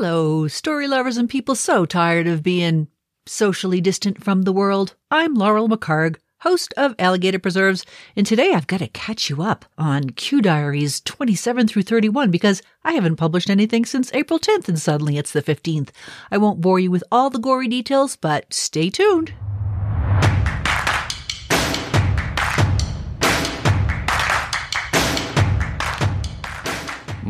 Hello, 0.00 0.46
story 0.46 0.86
lovers 0.86 1.16
and 1.16 1.28
people 1.28 1.56
so 1.56 1.84
tired 1.84 2.28
of 2.28 2.44
being 2.44 2.86
socially 3.26 3.80
distant 3.80 4.22
from 4.22 4.42
the 4.42 4.52
world. 4.52 4.94
I'm 5.10 5.34
Laurel 5.34 5.68
McHargue, 5.68 6.18
host 6.42 6.72
of 6.76 6.94
Alligator 7.00 7.40
Preserves, 7.40 7.84
and 8.14 8.24
today 8.24 8.52
I've 8.52 8.68
got 8.68 8.78
to 8.78 8.86
catch 8.86 9.28
you 9.28 9.42
up 9.42 9.64
on 9.76 10.10
Q 10.10 10.40
Diaries 10.40 11.00
27 11.00 11.66
through 11.66 11.82
31 11.82 12.30
because 12.30 12.62
I 12.84 12.92
haven't 12.92 13.16
published 13.16 13.50
anything 13.50 13.84
since 13.84 14.14
April 14.14 14.38
10th 14.38 14.68
and 14.68 14.78
suddenly 14.78 15.18
it's 15.18 15.32
the 15.32 15.42
15th. 15.42 15.88
I 16.30 16.38
won't 16.38 16.60
bore 16.60 16.78
you 16.78 16.92
with 16.92 17.02
all 17.10 17.28
the 17.28 17.40
gory 17.40 17.66
details, 17.66 18.14
but 18.14 18.54
stay 18.54 18.90
tuned. 18.90 19.34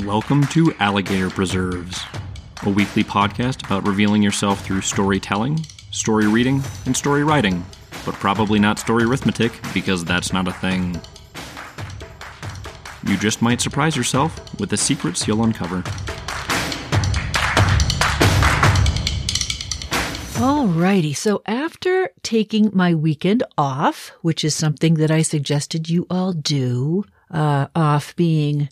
Welcome 0.05 0.46
to 0.48 0.75
Alligator 0.79 1.30
Preserves, 1.30 1.98
a 2.65 2.71
weekly 2.71 3.05
podcast 3.05 3.65
about 3.65 3.87
revealing 3.87 4.23
yourself 4.23 4.65
through 4.65 4.80
storytelling, 4.80 5.59
story 5.91 6.27
reading, 6.27 6.62
and 6.87 6.97
story 6.97 7.25
writing, 7.25 7.65
but 8.05 8.15
probably 8.15 8.59
not 8.59 8.79
story 8.79 9.05
arithmetic 9.05 9.53
because 9.73 10.05
that's 10.05 10.33
not 10.33 10.49
a 10.49 10.53
thing. 10.53 11.01
You 13.07 13.16
just 13.16 13.41
might 13.41 13.61
surprise 13.61 13.97
yourself 13.97 14.59
with 14.59 14.71
the 14.71 14.77
secrets 14.77 15.27
you'll 15.27 15.45
uncover. 15.45 15.83
Alrighty, 20.38 21.16
so 21.16 21.43
after 21.47 22.11
taking 22.23 22.71
my 22.73 22.95
weekend 22.95 23.43
off, 23.57 24.13
which 24.23 24.45
is 24.45 24.55
something 24.55 24.95
that 24.95 25.11
I 25.11 25.23
suggested 25.23 25.88
you 25.88 26.07
all 26.11 26.33
do, 26.33 27.05
uh, 27.30 27.66
off 27.75 28.15
being 28.16 28.69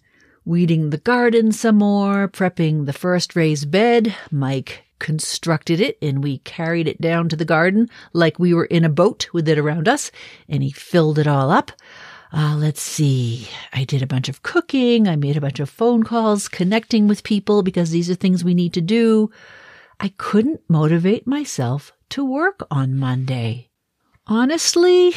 weeding 0.46 0.90
the 0.90 0.98
garden 0.98 1.50
some 1.50 1.76
more, 1.76 2.28
prepping 2.28 2.86
the 2.86 2.92
first 2.92 3.34
raised 3.34 3.70
bed. 3.70 4.14
Mike 4.30 4.84
constructed 4.98 5.80
it 5.80 5.98
and 6.00 6.22
we 6.22 6.38
carried 6.38 6.88
it 6.88 7.00
down 7.00 7.28
to 7.28 7.36
the 7.36 7.44
garden 7.44 7.90
like 8.12 8.38
we 8.38 8.54
were 8.54 8.64
in 8.64 8.84
a 8.84 8.88
boat 8.88 9.28
with 9.32 9.46
it 9.48 9.58
around 9.58 9.88
us 9.88 10.10
and 10.48 10.62
he 10.62 10.70
filled 10.70 11.18
it 11.18 11.26
all 11.26 11.50
up. 11.50 11.72
Uh, 12.32 12.56
let's 12.56 12.80
see. 12.80 13.48
I 13.72 13.84
did 13.84 14.02
a 14.02 14.06
bunch 14.06 14.28
of 14.28 14.42
cooking. 14.42 15.08
I 15.08 15.16
made 15.16 15.36
a 15.36 15.40
bunch 15.40 15.60
of 15.60 15.68
phone 15.68 16.04
calls, 16.04 16.48
connecting 16.48 17.08
with 17.08 17.24
people 17.24 17.62
because 17.62 17.90
these 17.90 18.08
are 18.08 18.14
things 18.14 18.44
we 18.44 18.54
need 18.54 18.72
to 18.74 18.80
do. 18.80 19.30
I 19.98 20.12
couldn't 20.16 20.60
motivate 20.68 21.26
myself 21.26 21.92
to 22.10 22.24
work 22.24 22.66
on 22.70 22.96
Monday. 22.96 23.70
Honestly, 24.26 25.12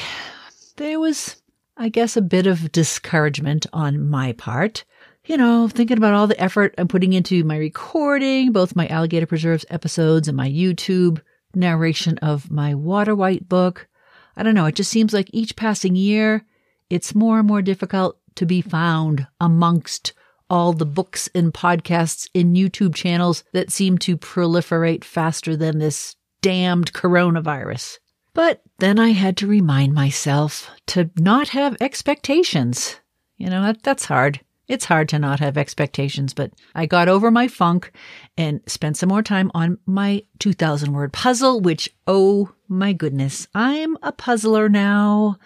there 0.77 0.99
was, 0.99 1.41
I 1.77 1.89
guess, 1.89 2.17
a 2.17 2.21
bit 2.21 2.47
of 2.47 2.71
discouragement 2.71 3.67
on 3.73 4.09
my 4.09 4.33
part 4.33 4.85
you 5.29 5.37
know, 5.37 5.67
thinking 5.67 5.97
about 5.97 6.15
all 6.15 6.25
the 6.25 6.41
effort 6.41 6.73
I'm 6.79 6.87
putting 6.87 7.13
into 7.13 7.43
my 7.43 7.55
recording, 7.55 8.51
both 8.51 8.75
my 8.75 8.87
Alligator 8.87 9.27
Preserves 9.27 9.63
episodes 9.69 10.27
and 10.27 10.35
my 10.35 10.49
YouTube 10.49 11.21
narration 11.53 12.17
of 12.17 12.49
my 12.49 12.73
Waterwight 12.73 13.47
book. 13.47 13.87
I 14.35 14.41
don't 14.41 14.55
know. 14.55 14.65
It 14.65 14.73
just 14.73 14.89
seems 14.89 15.13
like 15.13 15.29
each 15.31 15.55
passing 15.55 15.95
year, 15.95 16.47
it's 16.89 17.13
more 17.13 17.37
and 17.37 17.47
more 17.47 17.61
difficult 17.61 18.17
to 18.35 18.47
be 18.47 18.61
found 18.61 19.27
amongst 19.39 20.13
all 20.49 20.73
the 20.73 20.83
books 20.83 21.29
and 21.35 21.53
podcasts 21.53 22.27
and 22.33 22.55
YouTube 22.55 22.95
channels 22.95 23.43
that 23.53 23.71
seem 23.71 23.99
to 23.99 24.17
proliferate 24.17 25.03
faster 25.03 25.55
than 25.55 25.77
this 25.77 26.15
damned 26.41 26.91
coronavirus. 26.93 27.99
But 28.33 28.63
then 28.79 28.97
I 28.97 29.09
had 29.09 29.37
to 29.37 29.47
remind 29.47 29.93
myself 29.93 30.71
to 30.87 31.11
not 31.19 31.49
have 31.49 31.77
expectations. 31.79 32.95
You 33.37 33.51
know, 33.51 33.61
that, 33.61 33.83
that's 33.83 34.05
hard. 34.05 34.39
It's 34.69 34.85
hard 34.85 35.09
to 35.09 35.17
not 35.17 35.39
have 35.39 35.57
expectations, 35.57 36.35
but 36.35 36.51
I 36.75 36.85
got 36.85 37.09
over 37.09 37.31
my 37.31 37.47
funk 37.47 37.91
and 38.37 38.61
spent 38.67 38.97
some 38.97 39.09
more 39.09 39.23
time 39.23 39.49
on 39.55 39.79
my 39.87 40.23
2000 40.37 40.93
word 40.93 41.11
puzzle, 41.11 41.59
which, 41.59 41.89
oh 42.05 42.51
my 42.67 42.93
goodness, 42.93 43.47
I'm 43.55 43.97
a 44.03 44.11
puzzler 44.11 44.69
now. 44.69 45.39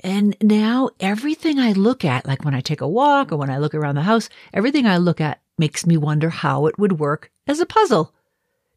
And 0.00 0.36
now 0.42 0.90
everything 1.00 1.58
I 1.58 1.72
look 1.72 2.04
at, 2.04 2.26
like 2.26 2.44
when 2.44 2.54
I 2.54 2.60
take 2.60 2.82
a 2.82 2.88
walk 2.88 3.32
or 3.32 3.38
when 3.38 3.48
I 3.48 3.56
look 3.56 3.74
around 3.74 3.94
the 3.94 4.02
house, 4.02 4.28
everything 4.52 4.86
I 4.86 4.98
look 4.98 5.22
at 5.22 5.40
makes 5.56 5.86
me 5.86 5.96
wonder 5.96 6.28
how 6.28 6.66
it 6.66 6.78
would 6.78 7.00
work 7.00 7.30
as 7.46 7.58
a 7.58 7.64
puzzle. 7.64 8.12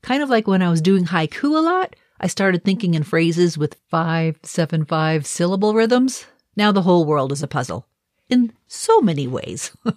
Kind 0.02 0.24
of 0.24 0.30
like 0.30 0.48
when 0.48 0.62
I 0.62 0.70
was 0.70 0.82
doing 0.82 1.04
haiku 1.04 1.58
a 1.58 1.62
lot, 1.62 1.98
I 2.22 2.28
started 2.28 2.64
thinking 2.64 2.94
in 2.94 3.04
phrases 3.04 3.58
with 3.58 3.76
five, 3.90 4.40
seven, 4.42 4.86
five 4.86 5.26
syllable 5.26 5.74
rhythms. 5.74 6.28
Now 6.56 6.72
the 6.72 6.84
whole 6.84 7.04
world 7.04 7.34
is 7.34 7.44
a 7.44 7.48
puzzle 7.48 7.86
in 8.30 8.54
so 8.68 9.02
many 9.02 9.28
ways. 9.28 9.72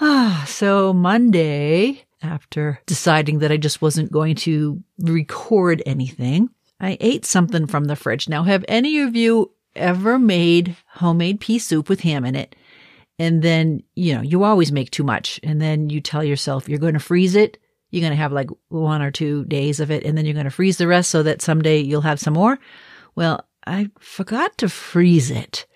ah, 0.00 0.44
so 0.46 0.92
Monday, 0.92 2.04
after 2.22 2.80
deciding 2.86 3.40
that 3.40 3.52
I 3.52 3.56
just 3.56 3.82
wasn't 3.82 4.12
going 4.12 4.36
to 4.36 4.82
record 4.98 5.82
anything, 5.86 6.50
I 6.80 6.96
ate 7.00 7.24
something 7.24 7.66
from 7.66 7.84
the 7.84 7.96
fridge. 7.96 8.28
Now, 8.28 8.44
have 8.44 8.64
any 8.68 9.00
of 9.00 9.16
you 9.16 9.52
ever 9.74 10.18
made 10.18 10.76
homemade 10.86 11.40
pea 11.40 11.58
soup 11.58 11.88
with 11.88 12.00
ham 12.00 12.24
in 12.24 12.34
it? 12.34 12.54
And 13.18 13.42
then, 13.42 13.82
you 13.96 14.14
know, 14.14 14.22
you 14.22 14.44
always 14.44 14.70
make 14.70 14.90
too 14.90 15.02
much. 15.02 15.40
And 15.42 15.60
then 15.60 15.90
you 15.90 16.00
tell 16.00 16.22
yourself 16.22 16.68
you're 16.68 16.78
going 16.78 16.94
to 16.94 17.00
freeze 17.00 17.34
it. 17.34 17.58
You're 17.90 18.02
going 18.02 18.12
to 18.12 18.16
have 18.16 18.32
like 18.32 18.50
one 18.68 19.02
or 19.02 19.10
two 19.10 19.44
days 19.46 19.80
of 19.80 19.90
it. 19.90 20.04
And 20.04 20.16
then 20.16 20.24
you're 20.24 20.34
going 20.34 20.44
to 20.44 20.50
freeze 20.50 20.78
the 20.78 20.86
rest 20.86 21.10
so 21.10 21.24
that 21.24 21.42
someday 21.42 21.80
you'll 21.80 22.02
have 22.02 22.20
some 22.20 22.34
more. 22.34 22.58
Well, 23.16 23.44
I 23.66 23.90
forgot 23.98 24.56
to 24.58 24.68
freeze 24.68 25.30
it. 25.30 25.66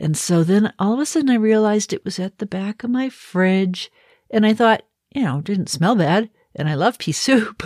And 0.00 0.16
so 0.16 0.42
then 0.42 0.72
all 0.78 0.94
of 0.94 0.98
a 0.98 1.06
sudden 1.06 1.28
I 1.28 1.34
realized 1.34 1.92
it 1.92 2.06
was 2.06 2.18
at 2.18 2.38
the 2.38 2.46
back 2.46 2.82
of 2.82 2.90
my 2.90 3.10
fridge. 3.10 3.90
And 4.30 4.46
I 4.46 4.54
thought, 4.54 4.82
you 5.14 5.22
know, 5.22 5.42
didn't 5.42 5.68
smell 5.68 5.94
bad. 5.94 6.30
And 6.56 6.68
I 6.68 6.74
love 6.74 6.98
pea 6.98 7.12
soup. 7.12 7.62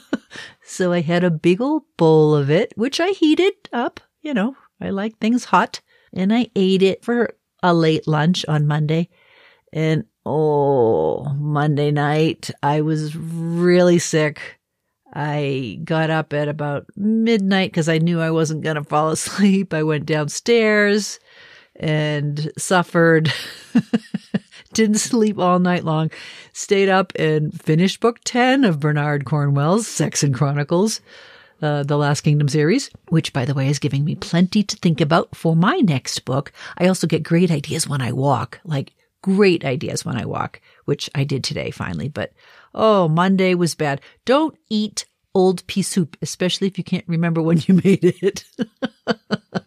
so 0.62 0.92
I 0.92 1.00
had 1.00 1.24
a 1.24 1.30
big 1.30 1.62
old 1.62 1.84
bowl 1.96 2.34
of 2.34 2.50
it, 2.50 2.72
which 2.76 3.00
I 3.00 3.08
heated 3.08 3.54
up. 3.72 4.00
You 4.20 4.34
know, 4.34 4.54
I 4.80 4.90
like 4.90 5.18
things 5.18 5.46
hot. 5.46 5.80
And 6.12 6.32
I 6.32 6.50
ate 6.54 6.82
it 6.82 7.02
for 7.02 7.34
a 7.62 7.72
late 7.72 8.06
lunch 8.06 8.44
on 8.46 8.66
Monday. 8.66 9.08
And 9.72 10.04
oh, 10.26 11.24
Monday 11.34 11.90
night, 11.90 12.50
I 12.62 12.82
was 12.82 13.16
really 13.16 13.98
sick. 13.98 14.60
I 15.14 15.80
got 15.84 16.10
up 16.10 16.34
at 16.34 16.48
about 16.48 16.86
midnight 16.96 17.70
because 17.70 17.88
I 17.88 17.98
knew 17.98 18.20
I 18.20 18.30
wasn't 18.30 18.62
going 18.62 18.76
to 18.76 18.84
fall 18.84 19.08
asleep. 19.10 19.72
I 19.72 19.82
went 19.82 20.04
downstairs 20.04 21.18
and 21.76 22.50
suffered. 22.58 23.32
Didn't 24.72 24.98
sleep 24.98 25.38
all 25.38 25.58
night 25.58 25.84
long. 25.84 26.10
Stayed 26.52 26.88
up 26.88 27.12
and 27.16 27.58
finished 27.60 28.00
book 28.00 28.20
10 28.24 28.64
of 28.64 28.80
Bernard 28.80 29.24
Cornwell's 29.24 29.86
Saxon 29.86 30.32
Chronicles. 30.32 31.00
Uh, 31.60 31.84
the 31.84 31.96
Last 31.96 32.22
Kingdom 32.22 32.48
series, 32.48 32.90
which, 33.10 33.32
by 33.32 33.44
the 33.44 33.54
way, 33.54 33.68
is 33.68 33.78
giving 33.78 34.04
me 34.04 34.16
plenty 34.16 34.64
to 34.64 34.74
think 34.78 35.00
about 35.00 35.36
for 35.36 35.54
my 35.54 35.76
next 35.76 36.24
book. 36.24 36.52
I 36.76 36.88
also 36.88 37.06
get 37.06 37.22
great 37.22 37.52
ideas 37.52 37.86
when 37.86 38.02
I 38.02 38.10
walk, 38.10 38.58
like 38.64 38.94
great 39.22 39.64
ideas 39.64 40.04
when 40.04 40.16
I 40.16 40.26
walk, 40.26 40.60
which 40.84 41.08
I 41.14 41.22
did 41.22 41.44
today 41.44 41.70
finally. 41.70 42.08
But 42.08 42.32
oh, 42.74 43.08
Monday 43.08 43.54
was 43.54 43.76
bad. 43.76 44.00
Don't 44.24 44.58
eat 44.68 45.06
old 45.34 45.66
pea 45.66 45.82
soup, 45.82 46.16
especially 46.20 46.66
if 46.66 46.76
you 46.76 46.84
can't 46.84 47.06
remember 47.06 47.40
when 47.40 47.58
you 47.66 47.74
made 47.84 48.04
it. 48.22 48.44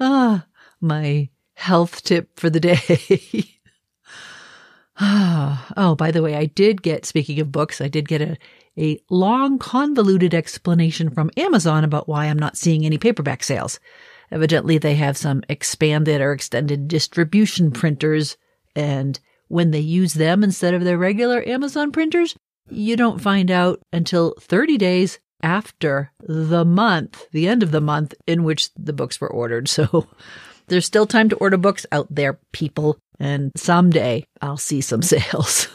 ah, 0.00 0.44
my 0.84 1.28
health 1.54 2.02
tip 2.02 2.38
for 2.38 2.50
the 2.50 2.60
day. 2.60 2.78
oh, 5.00 5.96
by 5.98 6.10
the 6.10 6.22
way, 6.22 6.36
I 6.36 6.46
did 6.46 6.82
get, 6.82 7.04
speaking 7.06 7.40
of 7.40 7.52
books, 7.52 7.80
I 7.80 7.88
did 7.88 8.08
get 8.08 8.22
a, 8.22 8.36
a 8.78 9.00
long, 9.10 9.58
convoluted 9.58 10.34
explanation 10.34 11.10
from 11.10 11.30
Amazon 11.36 11.84
about 11.84 12.08
why 12.08 12.26
I'm 12.26 12.38
not 12.38 12.56
seeing 12.56 12.84
any 12.84 12.98
paperback 12.98 13.42
sales. 13.42 13.80
Evidently, 14.30 14.78
they 14.78 14.94
have 14.94 15.16
some 15.16 15.42
expanded 15.48 16.20
or 16.20 16.32
extended 16.32 16.88
distribution 16.88 17.70
printers, 17.70 18.36
and 18.74 19.18
when 19.48 19.70
they 19.70 19.80
use 19.80 20.14
them 20.14 20.42
instead 20.42 20.74
of 20.74 20.84
their 20.84 20.98
regular 20.98 21.46
Amazon 21.46 21.92
printers, 21.92 22.34
you 22.70 22.96
don't 22.96 23.20
find 23.20 23.50
out 23.50 23.80
until 23.92 24.34
30 24.40 24.78
days 24.78 25.18
after 25.42 26.10
the 26.20 26.64
month, 26.64 27.26
the 27.32 27.46
end 27.46 27.62
of 27.62 27.70
the 27.70 27.80
month 27.80 28.14
in 28.26 28.44
which 28.44 28.72
the 28.74 28.92
books 28.92 29.20
were 29.20 29.30
ordered. 29.30 29.68
So 29.74 30.08
there's 30.68 30.86
still 30.86 31.06
time 31.06 31.28
to 31.28 31.36
order 31.36 31.56
books 31.56 31.86
out 31.92 32.06
there, 32.10 32.38
people, 32.52 32.98
and 33.18 33.52
someday 33.56 34.26
I'll 34.40 34.56
see 34.56 34.80
some 34.80 35.02
sales. 35.14 35.68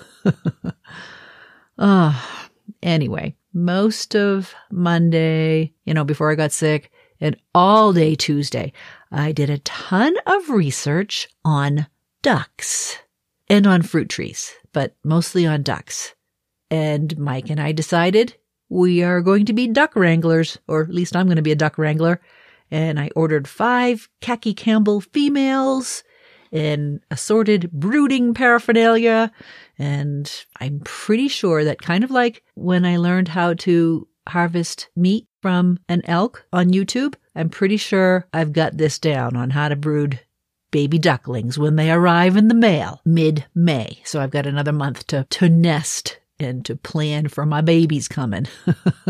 Uh, 1.79 2.13
anyway, 2.83 3.33
most 3.53 4.15
of 4.15 4.53
Monday, 4.69 5.73
you 5.85 5.93
know, 5.93 6.03
before 6.03 6.29
I 6.29 6.35
got 6.35 6.51
sick, 6.51 6.91
and 7.21 7.37
all 7.55 7.93
day 7.93 8.15
Tuesday, 8.15 8.73
I 9.11 9.31
did 9.31 9.49
a 9.49 9.59
ton 9.59 10.15
of 10.25 10.49
research 10.49 11.29
on 11.43 11.87
ducks 12.21 12.97
and 13.47 13.65
on 13.65 13.81
fruit 13.81 14.09
trees, 14.09 14.53
but 14.73 14.95
mostly 15.03 15.45
on 15.45 15.63
ducks. 15.63 16.13
And 16.69 17.17
Mike 17.17 17.49
and 17.49 17.59
I 17.59 17.71
decided 17.71 18.35
we 18.67 19.01
are 19.01 19.21
going 19.21 19.45
to 19.45 19.53
be 19.53 19.67
duck 19.67 19.95
wranglers, 19.95 20.59
or 20.67 20.83
at 20.83 20.93
least 20.93 21.15
I'm 21.15 21.25
going 21.25 21.37
to 21.37 21.41
be 21.41 21.51
a 21.51 21.55
duck 21.55 21.77
wrangler 21.77 22.21
and 22.71 22.99
I 22.99 23.09
ordered 23.15 23.47
five 23.47 24.09
khaki 24.21 24.53
Campbell 24.53 25.01
females 25.01 26.03
and 26.51 27.01
assorted 27.11 27.71
brooding 27.71 28.33
paraphernalia. 28.33 29.31
And 29.77 30.31
I'm 30.59 30.81
pretty 30.83 31.27
sure 31.27 31.63
that 31.63 31.81
kind 31.81 32.03
of 32.03 32.11
like 32.11 32.43
when 32.55 32.85
I 32.85 32.97
learned 32.97 33.29
how 33.29 33.53
to 33.55 34.07
harvest 34.27 34.89
meat 34.95 35.27
from 35.41 35.79
an 35.87 36.01
elk 36.05 36.45
on 36.51 36.71
YouTube, 36.71 37.15
I'm 37.35 37.49
pretty 37.49 37.77
sure 37.77 38.27
I've 38.33 38.53
got 38.53 38.77
this 38.77 38.99
down 38.99 39.35
on 39.35 39.51
how 39.51 39.69
to 39.69 39.75
brood 39.75 40.19
baby 40.71 40.99
ducklings 40.99 41.57
when 41.57 41.75
they 41.75 41.91
arrive 41.91 42.37
in 42.37 42.47
the 42.47 42.55
mail 42.55 43.01
mid 43.05 43.45
May. 43.55 44.01
So 44.03 44.19
I've 44.19 44.31
got 44.31 44.45
another 44.45 44.71
month 44.71 45.07
to, 45.07 45.25
to 45.29 45.49
nest 45.49 46.19
and 46.39 46.63
to 46.65 46.75
plan 46.75 47.27
for 47.27 47.45
my 47.45 47.61
babies 47.61 48.07
coming. 48.07 48.47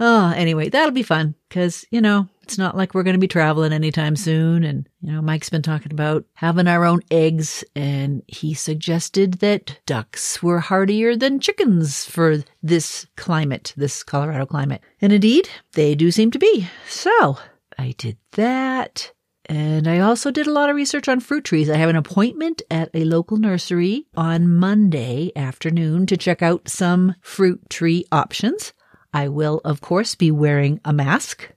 oh, 0.00 0.32
anyway, 0.36 0.68
that'll 0.68 0.90
be 0.90 1.02
fun 1.02 1.34
because, 1.48 1.84
you 1.90 2.00
know, 2.00 2.28
it's 2.42 2.58
not 2.58 2.76
like 2.76 2.94
we're 2.94 3.02
going 3.02 3.14
to 3.14 3.20
be 3.20 3.28
traveling 3.28 3.72
anytime 3.72 4.14
soon. 4.14 4.62
And, 4.62 4.88
you 5.00 5.12
know, 5.12 5.20
Mike's 5.20 5.48
been 5.48 5.62
talking 5.62 5.92
about 5.92 6.24
having 6.34 6.68
our 6.68 6.84
own 6.84 7.00
eggs, 7.10 7.64
and 7.74 8.22
he 8.28 8.54
suggested 8.54 9.34
that 9.34 9.80
ducks 9.84 10.42
were 10.42 10.60
hardier 10.60 11.16
than 11.16 11.40
chickens 11.40 12.04
for 12.04 12.44
this 12.62 13.06
climate, 13.16 13.74
this 13.76 14.02
Colorado 14.04 14.46
climate. 14.46 14.82
And 15.00 15.12
indeed, 15.12 15.48
they 15.72 15.94
do 15.94 16.10
seem 16.10 16.30
to 16.30 16.38
be. 16.38 16.68
So 16.88 17.38
I 17.78 17.94
did 17.98 18.16
that. 18.32 19.12
And 19.48 19.86
I 19.86 20.00
also 20.00 20.32
did 20.32 20.48
a 20.48 20.52
lot 20.52 20.70
of 20.70 20.76
research 20.76 21.08
on 21.08 21.20
fruit 21.20 21.44
trees. 21.44 21.70
I 21.70 21.76
have 21.76 21.88
an 21.88 21.96
appointment 21.96 22.62
at 22.68 22.90
a 22.94 23.04
local 23.04 23.36
nursery 23.36 24.06
on 24.16 24.52
Monday 24.52 25.30
afternoon 25.36 26.06
to 26.06 26.16
check 26.16 26.42
out 26.42 26.68
some 26.68 27.14
fruit 27.20 27.60
tree 27.70 28.04
options. 28.10 28.72
I 29.12 29.28
will, 29.28 29.60
of 29.64 29.80
course, 29.80 30.14
be 30.14 30.30
wearing 30.30 30.80
a 30.84 30.92
mask. 30.92 31.50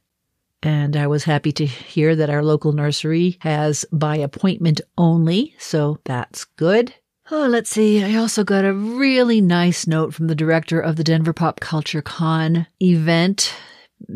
And 0.62 0.98
I 0.98 1.08
was 1.08 1.24
happy 1.24 1.52
to 1.54 1.66
hear 1.66 2.16
that 2.16 2.30
our 2.30 2.44
local 2.44 2.74
nursery 2.74 3.38
has 3.42 3.86
by 3.92 4.18
appointment 4.18 4.82
only, 4.98 5.56
so 5.58 6.00
that's 6.04 6.44
good. 6.44 6.94
Oh, 7.32 7.48
let's 7.48 7.70
see. 7.70 8.04
I 8.04 8.16
also 8.16 8.44
got 8.44 8.66
a 8.66 8.74
really 8.74 9.40
nice 9.40 9.86
note 9.86 10.14
from 10.14 10.28
the 10.28 10.36
director 10.36 10.80
of 10.80 10.96
the 10.96 11.04
Denver 11.04 11.32
Pop 11.32 11.60
Culture 11.60 12.02
Con 12.02 12.66
event. 12.82 13.54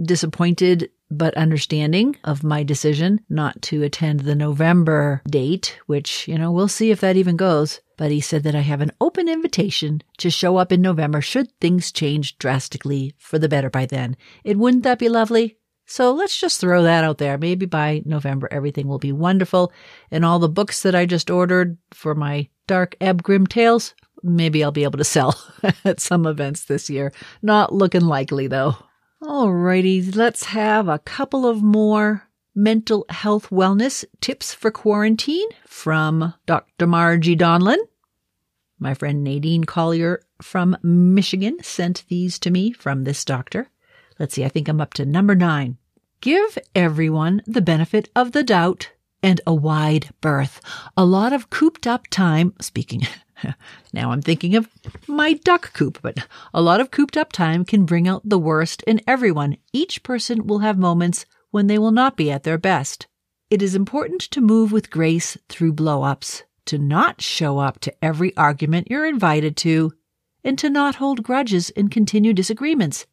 Disappointed 0.03 0.89
but 1.09 1.35
understanding 1.35 2.15
of 2.23 2.43
my 2.43 2.63
decision 2.63 3.21
not 3.29 3.61
to 3.63 3.83
attend 3.83 4.21
the 4.21 4.35
November 4.35 5.21
date, 5.29 5.79
which, 5.85 6.27
you 6.27 6.37
know, 6.37 6.51
we'll 6.51 6.67
see 6.67 6.91
if 6.91 7.01
that 7.01 7.15
even 7.15 7.35
goes. 7.35 7.81
But 7.97 8.11
he 8.11 8.21
said 8.21 8.43
that 8.43 8.55
I 8.55 8.61
have 8.61 8.81
an 8.81 8.91
open 8.99 9.29
invitation 9.29 10.01
to 10.17 10.29
show 10.29 10.57
up 10.57 10.71
in 10.71 10.81
November 10.81 11.21
should 11.21 11.51
things 11.59 11.91
change 11.91 12.37
drastically 12.37 13.13
for 13.17 13.37
the 13.37 13.49
better 13.49 13.69
by 13.69 13.85
then. 13.85 14.17
It 14.43 14.57
wouldn't 14.57 14.83
that 14.83 14.99
be 14.99 15.09
lovely? 15.09 15.57
So 15.85 16.13
let's 16.13 16.39
just 16.39 16.59
throw 16.59 16.83
that 16.83 17.03
out 17.03 17.17
there. 17.17 17.37
Maybe 17.37 17.65
by 17.65 18.01
November, 18.05 18.47
everything 18.51 18.87
will 18.87 18.99
be 18.99 19.11
wonderful. 19.11 19.71
And 20.09 20.25
all 20.25 20.39
the 20.39 20.49
books 20.49 20.81
that 20.81 20.95
I 20.95 21.05
just 21.05 21.29
ordered 21.29 21.77
for 21.91 22.15
my 22.15 22.49
Dark 22.67 22.95
Ebb 23.01 23.21
Grim 23.21 23.45
Tales, 23.45 23.93
maybe 24.23 24.63
I'll 24.63 24.71
be 24.71 24.83
able 24.83 24.97
to 24.97 25.03
sell 25.03 25.35
at 25.85 25.99
some 25.99 26.25
events 26.25 26.65
this 26.65 26.89
year. 26.89 27.11
Not 27.41 27.73
looking 27.73 28.01
likely 28.01 28.47
though. 28.47 28.77
Alrighty, 29.23 30.13
let's 30.17 30.43
have 30.47 30.89
a 30.89 30.99
couple 30.99 31.47
of 31.47 31.63
more 31.63 32.27
mental 32.53 33.05
health 33.07 33.51
wellness 33.51 34.03
tips 34.19 34.53
for 34.53 34.69
quarantine 34.69 35.47
from 35.65 36.33
Dr. 36.45 36.87
Margie 36.87 37.37
Donlin. 37.37 37.77
My 38.77 38.93
friend 38.93 39.23
Nadine 39.23 39.63
Collier 39.63 40.21
from 40.41 40.75
Michigan 40.83 41.63
sent 41.63 42.03
these 42.09 42.37
to 42.39 42.51
me 42.51 42.73
from 42.73 43.05
this 43.05 43.23
doctor. 43.23 43.69
Let's 44.19 44.33
see, 44.33 44.43
I 44.43 44.49
think 44.49 44.67
I'm 44.67 44.81
up 44.81 44.93
to 44.95 45.05
number 45.05 45.35
nine. 45.35 45.77
Give 46.19 46.57
everyone 46.75 47.43
the 47.45 47.61
benefit 47.61 48.09
of 48.17 48.33
the 48.33 48.43
doubt 48.43 48.91
and 49.23 49.39
a 49.47 49.55
wide 49.55 50.09
berth. 50.19 50.59
A 50.97 51.05
lot 51.05 51.31
of 51.31 51.49
cooped 51.49 51.87
up 51.87 52.07
time, 52.07 52.55
speaking 52.59 53.07
now 53.93 54.11
I'm 54.11 54.21
thinking 54.21 54.55
of 54.55 54.69
my 55.07 55.33
duck 55.33 55.73
coop, 55.73 55.99
but 56.01 56.27
a 56.53 56.61
lot 56.61 56.79
of 56.79 56.91
cooped 56.91 57.17
up 57.17 57.31
time 57.31 57.65
can 57.65 57.85
bring 57.85 58.07
out 58.07 58.21
the 58.23 58.39
worst 58.39 58.83
in 58.83 59.01
everyone. 59.07 59.57
Each 59.71 60.03
person 60.03 60.47
will 60.47 60.59
have 60.59 60.77
moments 60.77 61.25
when 61.51 61.67
they 61.67 61.77
will 61.77 61.91
not 61.91 62.17
be 62.17 62.31
at 62.31 62.43
their 62.43 62.57
best. 62.57 63.07
It 63.49 63.61
is 63.61 63.75
important 63.75 64.21
to 64.21 64.41
move 64.41 64.71
with 64.71 64.89
grace 64.89 65.37
through 65.47 65.73
blow 65.73 66.03
ups, 66.03 66.43
to 66.65 66.77
not 66.77 67.21
show 67.21 67.59
up 67.59 67.79
to 67.81 67.93
every 68.03 68.35
argument 68.35 68.87
you're 68.89 69.05
invited 69.05 69.55
to, 69.57 69.93
and 70.43 70.57
to 70.59 70.69
not 70.69 70.95
hold 70.95 71.23
grudges 71.23 71.69
and 71.71 71.91
continue 71.91 72.33
disagreements. 72.33 73.05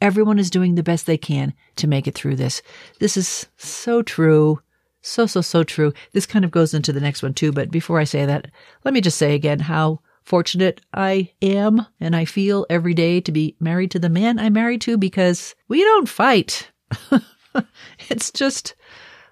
Everyone 0.00 0.38
is 0.38 0.50
doing 0.50 0.74
the 0.74 0.82
best 0.82 1.06
they 1.06 1.18
can 1.18 1.54
to 1.76 1.86
make 1.86 2.06
it 2.06 2.14
through 2.14 2.36
this. 2.36 2.62
This 3.00 3.16
is 3.16 3.46
so 3.56 4.02
true. 4.02 4.60
So, 5.00 5.26
so, 5.26 5.40
so 5.40 5.62
true. 5.64 5.92
This 6.12 6.26
kind 6.26 6.44
of 6.44 6.50
goes 6.50 6.74
into 6.74 6.92
the 6.92 7.00
next 7.00 7.22
one 7.22 7.34
too. 7.34 7.52
But 7.52 7.70
before 7.70 8.00
I 8.00 8.04
say 8.04 8.26
that, 8.26 8.50
let 8.84 8.94
me 8.94 9.00
just 9.00 9.18
say 9.18 9.34
again 9.34 9.60
how 9.60 10.00
fortunate 10.22 10.80
I 10.92 11.32
am 11.40 11.86
and 12.00 12.14
I 12.14 12.24
feel 12.24 12.66
every 12.68 12.94
day 12.94 13.20
to 13.22 13.32
be 13.32 13.56
married 13.60 13.90
to 13.92 13.98
the 13.98 14.10
man 14.10 14.38
I'm 14.38 14.52
married 14.52 14.82
to 14.82 14.98
because 14.98 15.54
we 15.68 15.82
don't 15.82 16.08
fight. 16.08 16.70
it's 18.10 18.30
just, 18.30 18.74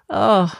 oh, 0.09 0.51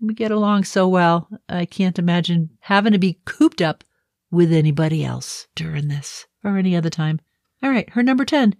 we 0.00 0.14
get 0.14 0.30
along 0.30 0.64
so 0.64 0.86
well. 0.88 1.28
I 1.48 1.64
can't 1.66 1.98
imagine 1.98 2.50
having 2.60 2.92
to 2.92 2.98
be 2.98 3.20
cooped 3.24 3.60
up 3.60 3.82
with 4.30 4.52
anybody 4.52 5.04
else 5.04 5.46
during 5.54 5.88
this 5.88 6.26
or 6.44 6.56
any 6.56 6.76
other 6.76 6.90
time. 6.90 7.20
All 7.62 7.70
right, 7.70 7.88
her 7.90 8.02
number 8.02 8.24
10. 8.24 8.54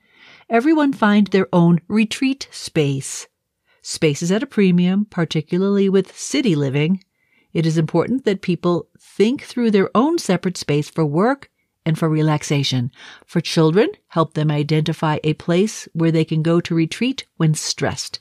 Everyone 0.49 0.93
find 0.93 1.27
their 1.29 1.49
own 1.53 1.81
retreat 1.89 2.49
space. 2.51 3.29
Space 3.87 4.23
is 4.23 4.33
at 4.33 4.43
a 4.43 4.47
premium, 4.47 5.05
particularly 5.05 5.91
with 5.91 6.17
city 6.17 6.55
living. 6.55 7.05
It 7.53 7.67
is 7.67 7.77
important 7.77 8.25
that 8.25 8.41
people 8.41 8.89
think 8.99 9.43
through 9.43 9.73
their 9.73 9.91
own 9.95 10.17
separate 10.17 10.57
space 10.57 10.89
for 10.89 11.05
work 11.05 11.51
and 11.85 11.99
for 11.99 12.09
relaxation. 12.09 12.91
For 13.27 13.43
children, 13.43 13.91
help 14.09 14.33
them 14.33 14.51
identify 14.51 15.19
a 15.23 15.35
place 15.35 15.87
where 15.93 16.11
they 16.11 16.25
can 16.25 16.43
go 16.43 16.63
to 16.63 16.75
retreat 16.75 17.27
when 17.37 17.53
stressed. 17.53 18.21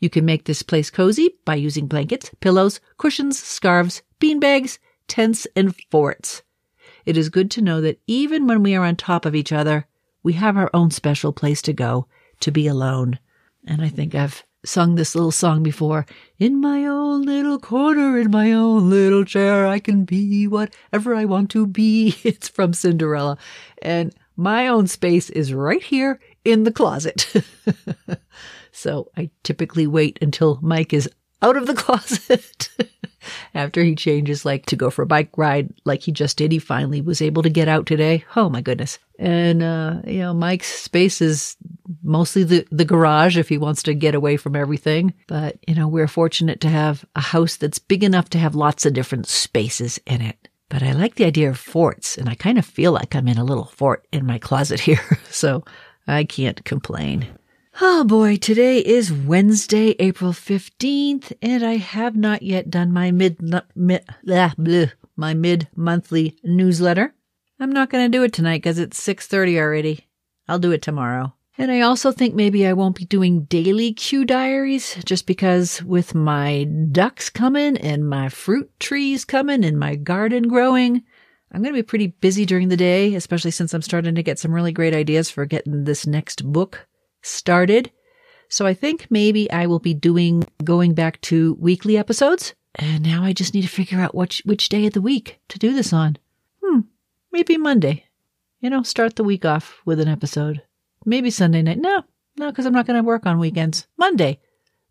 You 0.00 0.10
can 0.10 0.24
make 0.24 0.46
this 0.46 0.64
place 0.64 0.90
cozy 0.90 1.36
by 1.44 1.54
using 1.54 1.86
blankets, 1.86 2.32
pillows, 2.40 2.80
cushions, 2.96 3.38
scarves, 3.38 4.02
beanbags, 4.18 4.80
tents, 5.06 5.46
and 5.54 5.76
forts. 5.92 6.42
It 7.06 7.16
is 7.16 7.28
good 7.28 7.52
to 7.52 7.62
know 7.62 7.80
that 7.82 8.00
even 8.08 8.48
when 8.48 8.64
we 8.64 8.74
are 8.74 8.84
on 8.84 8.96
top 8.96 9.24
of 9.24 9.36
each 9.36 9.52
other, 9.52 9.86
we 10.24 10.32
have 10.32 10.56
our 10.56 10.70
own 10.74 10.90
special 10.90 11.32
place 11.32 11.62
to 11.62 11.72
go 11.72 12.08
to 12.40 12.50
be 12.50 12.66
alone. 12.66 13.20
And 13.64 13.80
I 13.80 13.88
think 13.90 14.16
I've 14.16 14.42
sung 14.64 14.94
this 14.94 15.14
little 15.14 15.30
song 15.30 15.62
before. 15.62 16.06
In 16.38 16.60
my 16.60 16.84
own 16.84 17.22
little 17.22 17.58
corner, 17.58 18.18
in 18.18 18.30
my 18.30 18.52
own 18.52 18.90
little 18.90 19.24
chair, 19.24 19.66
I 19.66 19.78
can 19.78 20.04
be 20.04 20.46
whatever 20.46 21.14
I 21.14 21.24
want 21.24 21.50
to 21.50 21.66
be. 21.66 22.16
It's 22.24 22.48
from 22.48 22.72
Cinderella. 22.72 23.38
And 23.82 24.14
my 24.36 24.68
own 24.68 24.86
space 24.86 25.30
is 25.30 25.52
right 25.52 25.82
here 25.82 26.20
in 26.44 26.64
the 26.64 26.72
closet. 26.72 27.32
so 28.72 29.10
I 29.16 29.30
typically 29.42 29.86
wait 29.86 30.18
until 30.22 30.58
Mike 30.62 30.92
is 30.92 31.08
out 31.42 31.56
of 31.56 31.66
the 31.66 31.74
closet 31.84 32.68
after 33.54 33.82
he 33.82 33.94
changes, 33.94 34.44
like 34.44 34.66
to 34.66 34.76
go 34.76 34.90
for 34.90 35.02
a 35.02 35.06
bike 35.06 35.30
ride, 35.36 35.72
like 35.84 36.02
he 36.02 36.12
just 36.12 36.36
did. 36.36 36.52
He 36.52 36.58
finally 36.58 37.00
was 37.00 37.22
able 37.22 37.42
to 37.42 37.50
get 37.50 37.68
out 37.68 37.86
today. 37.86 38.24
Oh 38.36 38.48
my 38.48 38.60
goodness. 38.60 38.98
And, 39.18 39.62
uh, 39.62 40.00
you 40.06 40.20
know, 40.20 40.34
Mike's 40.34 40.72
space 40.72 41.20
is 41.20 41.56
mostly 42.08 42.42
the, 42.42 42.66
the 42.72 42.84
garage 42.84 43.36
if 43.36 43.48
he 43.48 43.58
wants 43.58 43.82
to 43.84 43.94
get 43.94 44.14
away 44.14 44.36
from 44.36 44.56
everything. 44.56 45.14
But, 45.28 45.58
you 45.68 45.74
know, 45.74 45.86
we're 45.86 46.08
fortunate 46.08 46.60
to 46.62 46.68
have 46.68 47.04
a 47.14 47.20
house 47.20 47.56
that's 47.56 47.78
big 47.78 48.02
enough 48.02 48.30
to 48.30 48.38
have 48.38 48.54
lots 48.54 48.86
of 48.86 48.94
different 48.94 49.28
spaces 49.28 50.00
in 50.06 50.22
it. 50.22 50.48
But 50.70 50.82
I 50.82 50.92
like 50.92 51.14
the 51.14 51.24
idea 51.24 51.48
of 51.48 51.58
forts, 51.58 52.18
and 52.18 52.28
I 52.28 52.34
kind 52.34 52.58
of 52.58 52.66
feel 52.66 52.92
like 52.92 53.14
I'm 53.14 53.28
in 53.28 53.38
a 53.38 53.44
little 53.44 53.66
fort 53.66 54.06
in 54.12 54.26
my 54.26 54.38
closet 54.38 54.80
here. 54.88 55.18
so 55.30 55.64
I 56.06 56.24
can't 56.24 56.64
complain. 56.64 57.26
Oh 57.80 58.02
boy, 58.02 58.36
today 58.36 58.78
is 58.78 59.12
Wednesday, 59.12 59.94
April 60.00 60.32
15th, 60.32 61.32
and 61.40 61.64
I 61.64 61.76
have 61.76 62.16
not 62.16 62.42
yet 62.42 62.70
done 62.70 62.92
my 62.92 63.12
mid, 63.12 63.40
mid 63.76 64.04
blah, 64.24 64.52
blah, 64.58 64.86
my 65.16 65.32
mid-monthly 65.32 66.36
newsletter. 66.42 67.14
I'm 67.60 67.72
not 67.72 67.90
going 67.90 68.04
to 68.10 68.16
do 68.16 68.24
it 68.24 68.32
tonight 68.32 68.58
because 68.58 68.78
it's 68.78 69.00
6:30 69.00 69.58
already. 69.58 70.08
I'll 70.48 70.58
do 70.58 70.72
it 70.72 70.82
tomorrow. 70.82 71.34
And 71.60 71.72
I 71.72 71.80
also 71.80 72.12
think 72.12 72.36
maybe 72.36 72.68
I 72.68 72.72
won't 72.72 72.94
be 72.94 73.04
doing 73.04 73.42
daily 73.44 73.92
Q 73.92 74.24
diaries 74.24 74.94
just 75.04 75.26
because 75.26 75.82
with 75.82 76.14
my 76.14 76.64
ducks 76.92 77.28
coming 77.28 77.76
and 77.76 78.08
my 78.08 78.28
fruit 78.28 78.70
trees 78.78 79.24
coming 79.24 79.64
and 79.64 79.76
my 79.76 79.96
garden 79.96 80.46
growing, 80.46 81.02
I'm 81.50 81.60
going 81.60 81.74
to 81.74 81.78
be 81.78 81.82
pretty 81.82 82.08
busy 82.08 82.46
during 82.46 82.68
the 82.68 82.76
day, 82.76 83.12
especially 83.16 83.50
since 83.50 83.74
I'm 83.74 83.82
starting 83.82 84.14
to 84.14 84.22
get 84.22 84.38
some 84.38 84.54
really 84.54 84.70
great 84.70 84.94
ideas 84.94 85.30
for 85.30 85.46
getting 85.46 85.82
this 85.82 86.06
next 86.06 86.44
book 86.44 86.86
started. 87.22 87.90
So 88.48 88.64
I 88.64 88.72
think 88.72 89.08
maybe 89.10 89.50
I 89.50 89.66
will 89.66 89.80
be 89.80 89.94
doing 89.94 90.46
going 90.62 90.94
back 90.94 91.20
to 91.22 91.54
weekly 91.54 91.98
episodes. 91.98 92.54
And 92.76 93.02
now 93.02 93.24
I 93.24 93.32
just 93.32 93.52
need 93.52 93.62
to 93.62 93.68
figure 93.68 93.98
out 93.98 94.14
which 94.14 94.42
which 94.44 94.68
day 94.68 94.86
of 94.86 94.92
the 94.92 95.02
week 95.02 95.40
to 95.48 95.58
do 95.58 95.74
this 95.74 95.92
on. 95.92 96.18
Hmm, 96.62 96.80
maybe 97.32 97.56
Monday. 97.56 98.04
You 98.60 98.70
know, 98.70 98.84
start 98.84 99.16
the 99.16 99.24
week 99.24 99.44
off 99.44 99.80
with 99.84 99.98
an 99.98 100.08
episode. 100.08 100.62
Maybe 101.04 101.30
Sunday 101.30 101.62
night. 101.62 101.78
No, 101.78 102.02
no, 102.36 102.50
because 102.50 102.66
I'm 102.66 102.72
not 102.72 102.86
going 102.86 102.98
to 102.98 103.06
work 103.06 103.26
on 103.26 103.38
weekends. 103.38 103.86
Monday. 103.96 104.40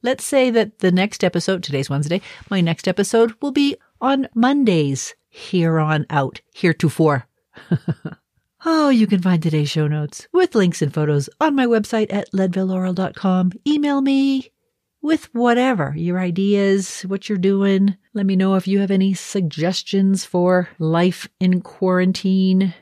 let's 0.02 0.24
say 0.24 0.50
that 0.52 0.80
the 0.80 0.92
next 0.92 1.24
episode, 1.24 1.64
today's 1.64 1.90
Wednesday, 1.90 2.22
my 2.50 2.62
next 2.62 2.88
episode 2.88 3.34
will 3.42 3.52
be 3.52 3.76
on 4.00 4.28
Mondays 4.36 5.16
here 5.30 5.80
on 5.80 6.06
out, 6.10 6.42
heretofore. 6.54 7.28
oh, 8.66 8.90
you 8.90 9.08
can 9.08 9.22
find 9.22 9.42
today's 9.42 9.70
show 9.70 9.88
notes 9.88 10.28
with 10.32 10.56
links 10.56 10.82
and 10.82 10.94
photos 10.94 11.30
on 11.42 11.56
my 11.56 11.66
website 11.66 12.12
at 12.12 12.32
leadvillelaurel.com. 12.32 13.52
Email 13.68 14.02
me 14.02 14.52
with 15.02 15.34
whatever 15.34 15.94
your 15.96 16.20
ideas, 16.20 17.02
what 17.04 17.30
you're 17.30 17.38
doing. 17.38 17.96
Let 18.14 18.26
me 18.26 18.36
know 18.36 18.56
if 18.56 18.68
you 18.68 18.80
have 18.80 18.92
any 18.92 19.14
suggestions 19.14 20.26
for 20.26 20.70
life 20.80 21.28
in 21.40 21.62
quarantine. 21.62 22.74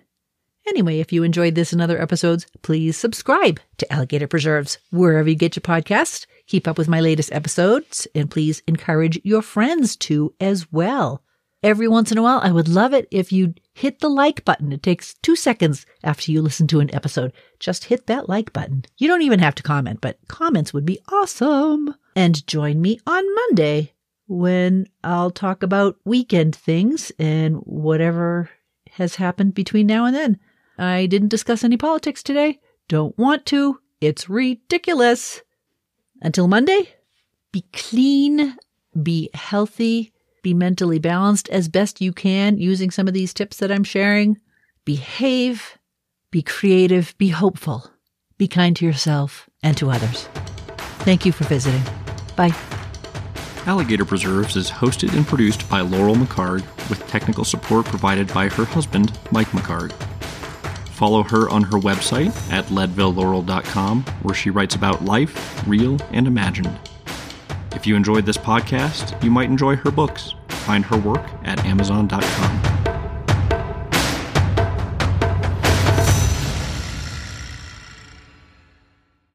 Anyway, 0.68 1.00
if 1.00 1.14
you 1.14 1.24
enjoyed 1.24 1.56
this 1.56 1.72
and 1.72 1.82
other 1.82 2.02
episodes, 2.02 2.48
please 2.62 2.98
subscribe 2.98 3.60
to 3.78 3.92
Alligator 3.94 4.28
Preserves 4.28 4.80
wherever 4.92 5.30
you 5.30 5.36
get 5.36 5.56
your 5.56 5.62
podcast. 5.62 6.26
Keep 6.48 6.68
up 6.68 6.78
with 6.78 6.88
my 6.88 7.00
latest 7.00 7.32
episodes 7.32 8.08
and 8.16 8.32
please 8.32 8.64
encourage 8.68 9.20
your 9.24 9.42
friends 9.42 9.96
to 9.98 10.34
as 10.40 10.72
well. 10.72 11.22
Every 11.64 11.88
once 11.88 12.12
in 12.12 12.18
a 12.18 12.22
while, 12.22 12.42
I 12.44 12.52
would 12.52 12.68
love 12.68 12.94
it 12.94 13.08
if 13.10 13.32
you'd 13.32 13.60
hit 13.74 14.00
the 14.00 14.10
like 14.10 14.46
button. 14.46 14.72
It 14.72 14.84
takes 14.84 15.16
two 15.16 15.36
seconds 15.36 15.86
after 16.04 16.32
you 16.32 16.42
listen 16.42 16.68
to 16.68 16.80
an 16.80 16.94
episode. 16.94 17.34
Just 17.60 17.86
hit 17.86 18.08
that 18.08 18.30
like 18.30 18.54
button. 18.54 18.86
You 18.98 19.08
don't 19.08 19.24
even 19.24 19.40
have 19.40 19.56
to 19.56 19.64
comment, 19.64 20.00
but 20.02 20.20
comments 20.28 20.74
would 20.74 20.86
be 20.86 21.00
awesome. 21.12 21.96
And 22.16 22.46
join 22.46 22.82
me 22.82 23.00
on 23.08 23.24
Monday 23.36 23.94
when 24.28 24.88
I'll 25.04 25.32
talk 25.32 25.64
about 25.64 25.98
weekend 26.06 26.56
things 26.56 27.12
and 27.18 27.58
whatever 27.58 28.50
has 28.92 29.16
happened 29.16 29.54
between 29.54 29.88
now 29.88 30.06
and 30.06 30.16
then. 30.16 30.40
I 30.78 31.06
didn't 31.06 31.30
discuss 31.30 31.64
any 31.64 31.78
politics 31.78 32.22
today. 32.22 32.60
Don't 32.88 33.18
want 33.18 33.46
to. 33.48 33.80
It's 34.02 34.30
ridiculous. 34.30 35.42
Until 36.22 36.48
Monday, 36.48 36.96
be 37.52 37.66
clean, 37.74 38.58
be 39.02 39.30
healthy, 39.34 40.14
be 40.44 40.54
mentally 40.54 41.00
balanced 41.00 41.50
as 41.50 41.68
best 41.68 42.02
you 42.02 42.14
can 42.14 42.58
using 42.58 42.92
some 42.92 43.08
of 43.08 43.14
these 43.14 43.34
tips 43.34 43.58
that 43.58 43.72
I'm 43.72 43.84
sharing. 43.84 44.38
Behave, 44.86 45.78
be 46.32 46.42
creative, 46.42 47.18
be 47.18 47.30
hopeful, 47.30 47.90
be 48.38 48.48
kind 48.48 48.76
to 48.76 48.86
yourself 48.86 49.50
and 49.64 49.76
to 49.78 49.90
others. 49.90 50.28
Thank 51.00 51.26
you 51.26 51.32
for 51.32 51.46
visiting. 51.46 51.82
Bye. 52.36 52.54
Alligator 53.66 54.06
Preserves 54.06 54.56
is 54.56 54.70
hosted 54.70 55.16
and 55.16 55.26
produced 55.26 55.68
by 55.70 55.82
Laurel 55.82 56.16
McHargue 56.16 56.66
with 56.90 57.06
technical 57.08 57.44
support 57.44 57.86
provided 57.86 58.32
by 58.32 58.48
her 58.50 58.66
husband, 58.66 59.18
Mike 59.32 59.48
McHargue. 59.48 59.94
Follow 60.96 61.24
her 61.24 61.50
on 61.50 61.64
her 61.64 61.78
website 61.78 62.34
at 62.50 62.68
leadvillelaurel.com, 62.68 64.04
where 64.22 64.34
she 64.34 64.50
writes 64.50 64.76
about 64.76 65.04
life, 65.04 65.68
real 65.68 65.98
and 66.14 66.26
imagined. 66.26 66.80
If 67.74 67.86
you 67.86 67.98
enjoyed 67.98 68.26
this 68.26 68.38
podcast, 68.38 69.22
you 69.22 69.30
might 69.30 69.50
enjoy 69.50 69.76
her 69.76 69.92
books. 69.92 70.36
Find 70.48 70.86
her 70.86 70.98
work 70.98 71.30
at 71.44 71.64
amazon.com. 71.66 72.75